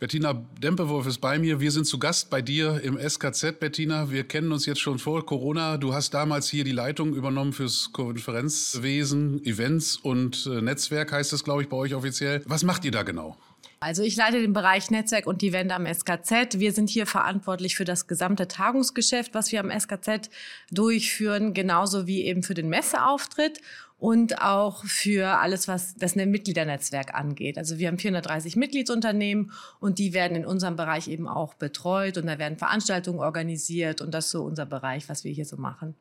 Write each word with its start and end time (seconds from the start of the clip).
Bettina 0.00 0.32
Dempewolf 0.62 1.08
ist 1.08 1.18
bei 1.18 1.40
mir. 1.40 1.58
Wir 1.58 1.72
sind 1.72 1.84
zu 1.84 1.98
Gast 1.98 2.30
bei 2.30 2.40
dir 2.40 2.80
im 2.84 2.96
SKZ, 2.96 3.58
Bettina. 3.58 4.12
Wir 4.12 4.22
kennen 4.22 4.52
uns 4.52 4.64
jetzt 4.64 4.78
schon 4.78 5.00
vor 5.00 5.26
Corona. 5.26 5.76
Du 5.76 5.92
hast 5.92 6.14
damals 6.14 6.48
hier 6.48 6.62
die 6.62 6.70
Leitung 6.70 7.14
übernommen 7.14 7.52
fürs 7.52 7.92
Konferenzwesen, 7.92 9.44
Events 9.44 9.96
und 9.96 10.46
äh, 10.46 10.62
Netzwerk 10.62 11.10
heißt 11.10 11.32
es, 11.32 11.42
glaube 11.42 11.62
ich, 11.62 11.68
bei 11.68 11.76
euch 11.76 11.94
offiziell. 11.94 12.42
Was 12.46 12.62
macht 12.62 12.84
ihr 12.84 12.92
da 12.92 13.02
genau? 13.02 13.36
Also 13.80 14.04
ich 14.04 14.14
leite 14.14 14.40
den 14.40 14.52
Bereich 14.52 14.88
Netzwerk 14.90 15.26
und 15.26 15.42
die 15.42 15.52
Wende 15.52 15.74
am 15.74 15.86
SKZ. 15.86 16.60
Wir 16.60 16.72
sind 16.72 16.90
hier 16.90 17.06
verantwortlich 17.06 17.74
für 17.74 17.84
das 17.84 18.06
gesamte 18.06 18.46
Tagungsgeschäft, 18.46 19.34
was 19.34 19.50
wir 19.50 19.58
am 19.60 19.70
SKZ 19.70 20.30
durchführen, 20.70 21.54
genauso 21.54 22.06
wie 22.06 22.24
eben 22.24 22.44
für 22.44 22.54
den 22.54 22.68
Messeauftritt 22.68 23.60
und 23.98 24.40
auch 24.40 24.84
für 24.84 25.40
alles, 25.40 25.66
was 25.66 25.96
das 25.96 26.14
Mitgliedernetzwerk 26.14 27.14
angeht. 27.14 27.58
Also 27.58 27.78
wir 27.78 27.88
haben 27.88 27.98
430 27.98 28.54
Mitgliedsunternehmen 28.56 29.50
und 29.80 29.98
die 29.98 30.12
werden 30.12 30.36
in 30.36 30.46
unserem 30.46 30.76
Bereich 30.76 31.08
eben 31.08 31.26
auch 31.26 31.54
betreut 31.54 32.16
und 32.16 32.26
da 32.26 32.38
werden 32.38 32.58
Veranstaltungen 32.58 33.18
organisiert 33.18 34.00
und 34.00 34.12
das 34.14 34.26
ist 34.26 34.30
so 34.32 34.44
unser 34.44 34.66
Bereich, 34.66 35.08
was 35.08 35.24
wir 35.24 35.32
hier 35.32 35.44
so 35.44 35.56
machen. 35.56 35.94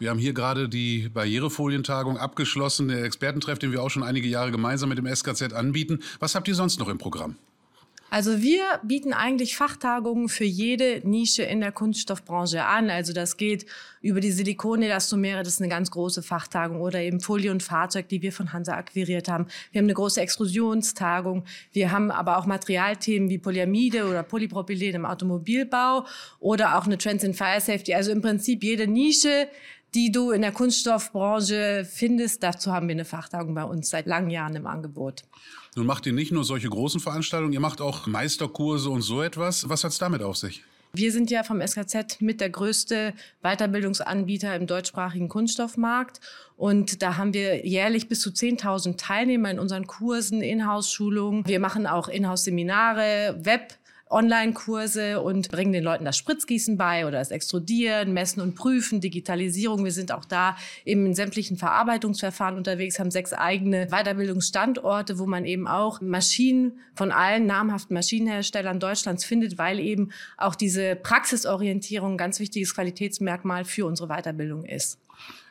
Wir 0.00 0.10
haben 0.10 0.18
hier 0.18 0.32
gerade 0.32 0.68
die 0.68 1.08
Barrierefolientagung 1.08 2.18
abgeschlossen, 2.18 2.88
der 2.88 3.04
Expertentreff, 3.04 3.60
den 3.60 3.70
wir 3.70 3.82
auch 3.82 3.90
schon 3.90 4.02
einige 4.02 4.26
Jahre 4.26 4.50
gemeinsam 4.50 4.88
mit 4.88 4.98
dem 4.98 5.06
SKZ 5.06 5.52
anbieten. 5.52 6.00
Was 6.18 6.34
habt 6.34 6.48
ihr 6.48 6.56
sonst 6.56 6.80
noch 6.80 6.88
im 6.88 6.98
Programm? 6.98 7.36
Also 8.14 8.40
wir 8.42 8.62
bieten 8.84 9.12
eigentlich 9.12 9.56
Fachtagungen 9.56 10.28
für 10.28 10.44
jede 10.44 11.00
Nische 11.02 11.42
in 11.42 11.58
der 11.58 11.72
Kunststoffbranche 11.72 12.64
an. 12.64 12.88
Also 12.88 13.12
das 13.12 13.36
geht 13.36 13.66
über 14.02 14.20
die 14.20 14.30
Silikonelastomere, 14.30 15.42
das 15.42 15.54
ist 15.54 15.60
eine 15.60 15.68
ganz 15.68 15.90
große 15.90 16.22
Fachtagung, 16.22 16.80
oder 16.80 17.00
eben 17.00 17.18
Folie 17.18 17.50
und 17.50 17.64
Fahrzeug, 17.64 18.08
die 18.08 18.22
wir 18.22 18.30
von 18.30 18.52
Hansa 18.52 18.76
akquiriert 18.76 19.26
haben. 19.26 19.48
Wir 19.72 19.80
haben 19.80 19.86
eine 19.86 19.94
große 19.94 20.20
Extrusionstagung. 20.20 21.42
Wir 21.72 21.90
haben 21.90 22.12
aber 22.12 22.38
auch 22.38 22.46
Materialthemen 22.46 23.28
wie 23.30 23.38
Polyamide 23.38 24.06
oder 24.08 24.22
Polypropylen 24.22 24.94
im 24.94 25.06
Automobilbau 25.06 26.06
oder 26.38 26.78
auch 26.78 26.86
eine 26.86 26.98
Trends 26.98 27.24
in 27.24 27.34
Fire 27.34 27.60
Safety. 27.60 27.94
Also 27.94 28.12
im 28.12 28.22
Prinzip 28.22 28.62
jede 28.62 28.86
Nische, 28.86 29.48
die 29.94 30.10
du 30.10 30.30
in 30.30 30.42
der 30.42 30.52
Kunststoffbranche 30.52 31.86
findest. 31.90 32.42
Dazu 32.42 32.72
haben 32.72 32.88
wir 32.88 32.94
eine 32.94 33.04
Fachtagung 33.04 33.54
bei 33.54 33.64
uns 33.64 33.90
seit 33.90 34.06
langen 34.06 34.30
Jahren 34.30 34.56
im 34.56 34.66
Angebot. 34.66 35.22
Nun 35.76 35.86
macht 35.86 36.06
ihr 36.06 36.12
nicht 36.12 36.32
nur 36.32 36.44
solche 36.44 36.68
großen 36.68 37.00
Veranstaltungen, 37.00 37.52
ihr 37.52 37.60
macht 37.60 37.80
auch 37.80 38.06
Meisterkurse 38.06 38.90
und 38.90 39.02
so 39.02 39.22
etwas. 39.22 39.68
Was 39.68 39.84
hat 39.84 39.92
es 39.92 39.98
damit 39.98 40.22
auf 40.22 40.36
sich? 40.36 40.62
Wir 40.96 41.10
sind 41.10 41.28
ja 41.28 41.42
vom 41.42 41.60
SKZ 41.60 42.20
mit 42.20 42.40
der 42.40 42.50
größte 42.50 43.14
Weiterbildungsanbieter 43.42 44.54
im 44.54 44.68
deutschsprachigen 44.68 45.28
Kunststoffmarkt. 45.28 46.20
Und 46.56 47.02
da 47.02 47.16
haben 47.16 47.34
wir 47.34 47.66
jährlich 47.66 48.08
bis 48.08 48.20
zu 48.20 48.30
10.000 48.30 48.96
Teilnehmer 48.96 49.50
in 49.50 49.58
unseren 49.58 49.88
Kursen, 49.88 50.40
Inhouse-Schulungen. 50.40 51.48
Wir 51.48 51.58
machen 51.58 51.88
auch 51.88 52.06
Inhouse-Seminare, 52.06 53.40
Web- 53.42 53.74
Online-Kurse 54.10 55.20
und 55.20 55.50
bringen 55.50 55.72
den 55.72 55.82
Leuten 55.82 56.04
das 56.04 56.16
Spritzgießen 56.16 56.76
bei 56.76 57.06
oder 57.06 57.18
das 57.18 57.30
Extrudieren, 57.30 58.12
Messen 58.12 58.40
und 58.40 58.54
Prüfen, 58.54 59.00
Digitalisierung. 59.00 59.84
Wir 59.84 59.92
sind 59.92 60.12
auch 60.12 60.24
da 60.24 60.56
eben 60.84 61.06
in 61.06 61.14
sämtlichen 61.14 61.56
Verarbeitungsverfahren 61.56 62.56
unterwegs, 62.56 62.98
haben 62.98 63.10
sechs 63.10 63.32
eigene 63.32 63.88
Weiterbildungsstandorte, 63.88 65.18
wo 65.18 65.26
man 65.26 65.44
eben 65.44 65.66
auch 65.66 66.00
Maschinen 66.00 66.78
von 66.94 67.12
allen 67.12 67.46
namhaften 67.46 67.94
Maschinenherstellern 67.94 68.80
Deutschlands 68.80 69.24
findet, 69.24 69.58
weil 69.58 69.80
eben 69.80 70.10
auch 70.36 70.54
diese 70.54 70.96
Praxisorientierung 70.96 72.12
ein 72.12 72.18
ganz 72.18 72.40
wichtiges 72.40 72.74
Qualitätsmerkmal 72.74 73.64
für 73.64 73.86
unsere 73.86 74.08
Weiterbildung 74.08 74.64
ist. 74.64 74.98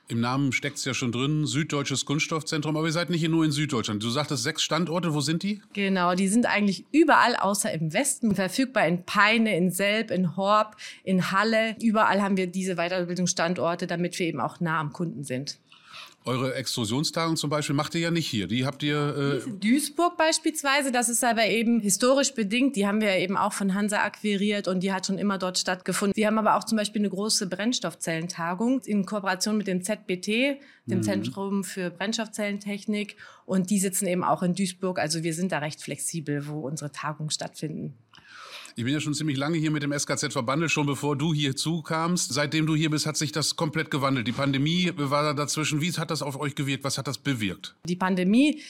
Im 0.09 0.20
Namen 0.20 0.52
steckt 0.52 0.78
es 0.78 0.86
ja 0.86 0.94
schon 0.94 1.14
drin, 1.14 1.46
Süddeutsches 1.46 2.04
Kunststoffzentrum, 2.06 2.76
aber 2.76 2.88
ihr 2.88 2.92
seid 2.92 3.09
nicht 3.09 3.28
nur 3.30 3.46
in 3.46 3.52
Süddeutschland. 3.52 4.04
Du 4.04 4.09
sagtest 4.09 4.44
sechs 4.44 4.62
Standorte, 4.62 5.14
wo 5.14 5.22
sind 5.22 5.44
die? 5.44 5.62
Genau, 5.72 6.14
die 6.14 6.28
sind 6.28 6.46
eigentlich 6.46 6.86
überall 6.92 7.38
außer 7.38 7.72
im 7.72 7.94
Westen 7.94 8.36
verfügbar, 8.36 8.86
in 8.86 9.06
Peine, 9.06 9.56
in 9.56 9.72
Selb, 9.72 10.12
in 10.12 10.36
Horb, 10.36 10.75
in 11.06 11.31
Halle. 11.31 11.78
Überall 11.81 12.22
haben 12.22 12.36
wir 12.36 12.47
diese 12.47 12.75
Weiterbildungsstandorte, 12.75 13.88
damit 13.88 14.19
wir 14.19 14.28
eben 14.28 14.42
auch 14.42 14.59
nah 14.59 14.80
am 14.81 14.92
Kunden 14.92 15.24
sind. 15.24 15.58
Eure 16.25 16.56
Extrusionstagung 16.56 17.35
zum 17.35 17.50
Beispiel 17.50 17.75
macht 17.75 17.95
ihr 17.95 18.01
ja 18.01 18.11
nicht 18.11 18.28
hier. 18.28 18.47
Die 18.47 18.66
habt 18.66 18.81
ihr. 18.81 19.41
Äh 19.45 19.50
Duisburg 19.59 20.16
beispielsweise, 20.16 20.91
das 20.91 21.09
ist 21.09 21.23
aber 21.23 21.45
eben 21.47 21.81
historisch 21.81 22.34
bedingt. 22.34 22.78
Die 22.78 22.88
haben 22.88 23.01
wir 23.01 23.17
eben 23.17 23.35
auch 23.35 23.51
von 23.51 23.73
Hansa 23.73 24.03
akquiriert 24.03 24.69
und 24.69 24.81
die 24.81 24.94
hat 24.94 25.06
schon 25.06 25.17
immer 25.17 25.38
dort 25.38 25.57
stattgefunden. 25.57 26.16
Wir 26.16 26.28
haben 26.28 26.38
aber 26.38 26.56
auch 26.56 26.63
zum 26.63 26.78
Beispiel 26.78 27.01
eine 27.01 27.09
große 27.09 27.47
Brennstoffzellentagung 27.47 28.81
in 28.85 29.06
Kooperation 29.06 29.57
mit 29.57 29.67
dem 29.67 29.83
ZBT, 29.83 30.59
dem 30.85 31.00
mhm. 31.00 31.03
Zentrum 31.03 31.63
für 31.66 31.89
Brennstoffzellentechnik. 31.89 33.17
Und 33.45 33.69
die 33.69 33.79
sitzen 33.79 34.07
eben 34.07 34.23
auch 34.23 34.44
in 34.44 34.56
Duisburg. 34.56 35.00
Also 35.00 35.23
wir 35.23 35.33
sind 35.33 35.51
da 35.51 35.59
recht 35.59 35.81
flexibel, 35.81 36.47
wo 36.47 36.62
unsere 36.62 36.91
Tagungen 36.91 37.31
stattfinden. 37.31 37.97
Ich 38.75 38.84
bin 38.84 38.94
ja 38.94 39.00
schon 39.00 39.13
ziemlich 39.13 39.38
lange 39.38 39.57
hier 39.59 39.69
mit 39.69 39.84
dem 39.84 39.94
SKZ 39.97 40.34
verbandelt, 40.34 40.72
schon 40.72 40.88
bevor 40.88 41.16
du 41.16 41.31
hier 41.31 41.56
zukamst. 41.56 42.34
Seitdem 42.34 42.66
du 42.66 42.75
hier 42.75 42.89
bist, 42.89 43.06
hat 43.06 43.17
sich 43.17 43.31
das 43.31 43.56
komplett 43.56 43.91
gewandelt. 43.91 44.28
Die 44.28 44.31
Pandemie 44.31 44.91
war 44.95 45.22
da 45.22 45.34
dazwischen. 45.34 45.79
Wie 45.79 45.91
hat 45.91 46.09
das 46.09 46.23
auf 46.23 46.39
euch 46.39 46.56
gewirkt? 46.56 46.83
Was 46.83 46.97
hat 46.97 47.06
das 47.06 47.19
bewirkt? 47.19 47.75
Die 47.85 47.95
Pandemie, 47.95 48.63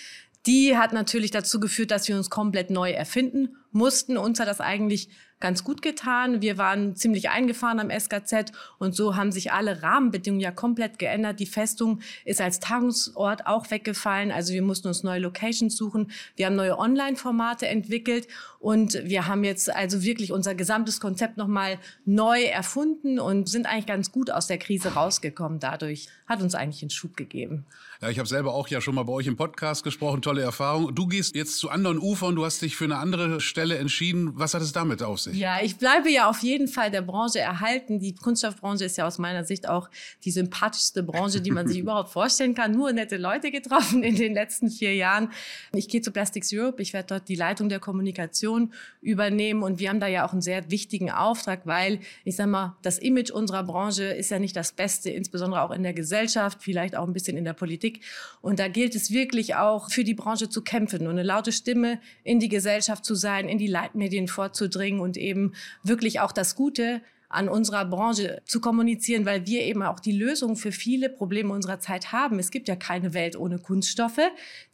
die 0.45 0.75
hat 0.75 0.91
natürlich 0.91 1.31
dazu 1.31 1.61
geführt, 1.61 1.91
dass 1.91 2.07
wir 2.09 2.17
uns 2.17 2.29
komplett 2.29 2.69
neu 2.69 2.91
erfinden 2.91 3.55
mussten. 3.73 4.17
Uns 4.17 4.39
hat 4.39 4.47
das 4.47 4.61
eigentlich 4.61 5.09
ganz 5.43 5.65
gut 5.65 5.81
getan. 5.81 6.41
Wir 6.41 6.57
waren 6.57 6.95
ziemlich 6.95 7.29
eingefahren 7.29 7.81
am 7.81 7.89
SKZ 7.89 8.53
und 8.79 8.95
so 8.95 9.17
haben 9.17 9.33
sich 9.33 9.51
alle 9.51 9.83
Rahmenbedingungen 9.83 10.39
ja 10.39 10.51
komplett 10.51 10.99
geändert. 10.99 11.41
Die 11.41 11.45
Festung 11.45 11.99
ist 12.23 12.39
als 12.39 12.61
Tagungsort 12.61 13.45
auch 13.45 13.69
weggefallen. 13.69 14.31
Also 14.31 14.53
wir 14.53 14.61
mussten 14.61 14.87
uns 14.87 15.03
neue 15.03 15.19
Locations 15.19 15.75
suchen. 15.75 16.11
Wir 16.37 16.45
haben 16.45 16.55
neue 16.55 16.79
Online-Formate 16.79 17.67
entwickelt 17.67 18.29
und 18.59 18.93
wir 19.03 19.27
haben 19.27 19.43
jetzt 19.43 19.69
also 19.69 20.01
wirklich 20.01 20.31
unser 20.31 20.55
gesamtes 20.55 21.01
Konzept 21.01 21.35
nochmal 21.35 21.77
neu 22.05 22.43
erfunden 22.43 23.19
und 23.19 23.49
sind 23.49 23.65
eigentlich 23.65 23.87
ganz 23.87 24.13
gut 24.13 24.31
aus 24.31 24.47
der 24.47 24.59
Krise 24.59 24.93
rausgekommen 24.93 25.59
dadurch. 25.59 26.07
Hat 26.25 26.41
uns 26.41 26.55
eigentlich 26.55 26.83
einen 26.83 26.89
Schub 26.89 27.17
gegeben. 27.17 27.65
Ja, 28.03 28.09
ich 28.09 28.19
habe 28.19 28.27
selber 28.27 28.53
auch 28.53 28.67
ja 28.67 28.81
schon 28.81 28.95
mal 28.95 29.03
bei 29.03 29.13
euch 29.13 29.27
im 29.27 29.37
Podcast 29.37 29.83
gesprochen. 29.83 30.21
Tolle 30.21 30.41
Erfahrung. 30.41 30.93
Du 30.93 31.07
gehst 31.07 31.35
jetzt 31.35 31.57
zu 31.57 31.69
anderen 31.69 31.99
Ufern. 31.99 32.35
Du 32.35 32.43
hast 32.45 32.61
dich 32.61 32.75
für 32.75 32.83
eine 32.83 32.97
andere 32.97 33.39
Stelle 33.39 33.62
entschieden. 33.71 34.31
Was 34.35 34.53
hat 34.53 34.61
es 34.61 34.71
damit 34.71 35.03
auf 35.03 35.19
sich? 35.19 35.37
Ja, 35.37 35.57
ich 35.61 35.77
bleibe 35.77 36.09
ja 36.09 36.29
auf 36.29 36.39
jeden 36.39 36.67
Fall 36.67 36.91
der 36.91 37.01
Branche 37.01 37.39
erhalten. 37.39 37.99
Die 37.99 38.15
Kunststoffbranche 38.15 38.85
ist 38.85 38.97
ja 38.97 39.05
aus 39.05 39.17
meiner 39.17 39.43
Sicht 39.43 39.67
auch 39.67 39.89
die 40.23 40.31
sympathischste 40.31 41.03
Branche, 41.03 41.41
die 41.41 41.51
man 41.51 41.67
sich 41.67 41.79
überhaupt 41.79 42.09
vorstellen 42.09 42.55
kann. 42.55 42.71
Nur 42.71 42.91
nette 42.93 43.17
Leute 43.17 43.51
getroffen 43.51 44.03
in 44.03 44.15
den 44.15 44.33
letzten 44.33 44.69
vier 44.69 44.95
Jahren. 44.95 45.29
Ich 45.73 45.87
gehe 45.87 46.01
zu 46.01 46.11
Plastics 46.11 46.51
Europe. 46.53 46.81
Ich 46.81 46.93
werde 46.93 47.07
dort 47.07 47.29
die 47.29 47.35
Leitung 47.35 47.69
der 47.69 47.79
Kommunikation 47.79 48.73
übernehmen. 49.01 49.63
Und 49.63 49.79
wir 49.79 49.89
haben 49.89 49.99
da 49.99 50.07
ja 50.07 50.25
auch 50.25 50.33
einen 50.33 50.41
sehr 50.41 50.71
wichtigen 50.71 51.11
Auftrag, 51.11 51.65
weil 51.65 51.99
ich 52.23 52.35
sag 52.35 52.47
mal, 52.47 52.75
das 52.81 52.97
Image 52.97 53.31
unserer 53.31 53.63
Branche 53.63 54.05
ist 54.05 54.31
ja 54.31 54.39
nicht 54.39 54.55
das 54.55 54.71
Beste, 54.71 55.09
insbesondere 55.09 55.61
auch 55.61 55.71
in 55.71 55.83
der 55.83 55.93
Gesellschaft, 55.93 56.59
vielleicht 56.61 56.95
auch 56.95 57.05
ein 57.05 57.13
bisschen 57.13 57.37
in 57.37 57.43
der 57.43 57.53
Politik. 57.53 57.73
Politik. 57.73 58.01
Und 58.41 58.59
da 58.59 58.67
gilt 58.67 58.95
es 58.95 59.11
wirklich 59.11 59.55
auch 59.55 59.89
für 59.89 60.03
die 60.03 60.13
Branche 60.13 60.49
zu 60.49 60.61
kämpfen 60.61 61.07
und 61.07 61.13
eine 61.13 61.23
laute 61.23 61.51
Stimme 61.51 61.99
in 62.23 62.39
die 62.39 62.49
Gesellschaft 62.49 63.05
zu 63.05 63.15
sein, 63.15 63.47
in 63.53 63.57
die 63.59 63.67
Leitmedien 63.67 64.27
vorzudringen 64.27 64.99
und 64.99 65.15
eben 65.15 65.53
wirklich 65.83 66.19
auch 66.19 66.31
das 66.31 66.55
Gute 66.55 67.01
an 67.33 67.49
unserer 67.49 67.85
Branche 67.85 68.41
zu 68.45 68.61
kommunizieren, 68.61 69.25
weil 69.25 69.45
wir 69.47 69.61
eben 69.63 69.81
auch 69.81 69.99
die 69.99 70.11
Lösung 70.11 70.55
für 70.55 70.71
viele 70.71 71.09
Probleme 71.09 71.51
unserer 71.51 71.79
Zeit 71.79 72.11
haben. 72.11 72.39
Es 72.39 72.51
gibt 72.51 72.67
ja 72.67 72.75
keine 72.75 73.13
Welt 73.13 73.35
ohne 73.35 73.57
Kunststoffe. 73.57 74.19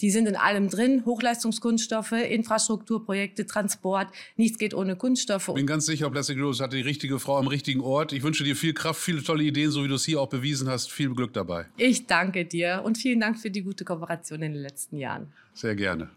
Die 0.02 0.12
sind 0.12 0.28
in 0.28 0.36
allem 0.36 0.70
drin. 0.70 1.04
Hochleistungskunststoffe, 1.06 2.12
Infrastrukturprojekte, 2.12 3.46
Transport. 3.46 4.10
Nichts 4.36 4.58
geht 4.58 4.74
ohne 4.74 4.96
Kunststoffe. 4.96 5.48
Ich 5.48 5.54
bin 5.54 5.68
ganz 5.68 5.86
sicher, 5.86 6.10
Plastic 6.10 6.38
Heroes 6.38 6.60
hat 6.60 6.74
die 6.74 6.82
richtige 6.82 7.20
Frau 7.20 7.38
am 7.38 7.48
richtigen 7.48 7.82
Ort. 7.82 8.12
Ich 8.12 8.24
wünsche 8.24 8.44
dir 8.44 8.56
viel 8.56 8.74
Kraft, 8.74 9.02
viele 9.02 9.24
tolle 9.24 9.44
Ideen, 9.44 9.72
so 9.72 9.84
wie 9.84 9.88
du 9.88 9.96
es 9.96 10.06
hier 10.06 10.20
auch 10.20 10.30
bewiesen 10.30 10.68
hast. 10.70 10.92
Viel 10.92 11.14
Glück 11.14 11.34
dabei. 11.34 11.66
Ich 11.78 12.08
danke 12.08 12.46
dir 12.46 12.82
und 12.84 12.98
vielen 12.98 13.22
Dank 13.22 13.40
für 13.40 13.50
die 13.50 13.62
gute 13.62 13.86
Kooperation 13.86 14.42
in 14.42 14.54
den 14.54 14.62
letzten 14.62 14.98
Jahren. 14.98 15.32
Sehr 15.54 15.76
gerne. 15.76 16.10